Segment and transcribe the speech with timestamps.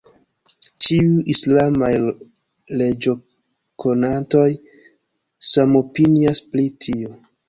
[0.85, 1.89] Ĉiuj islamaj
[2.81, 4.45] leĝokonantoj
[5.51, 7.13] samopinias pri tio.